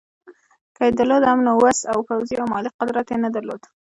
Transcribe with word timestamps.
که 0.75 0.81
یې 0.87 0.91
درلود 0.97 1.23
هم 1.25 1.39
نو 1.47 1.51
وس 1.63 1.79
او 1.91 1.97
پوځي 2.07 2.35
او 2.41 2.47
مالي 2.53 2.69
قدرت 2.79 3.07
یې 3.11 3.17
نه 3.25 3.29
درلود. 3.35 3.61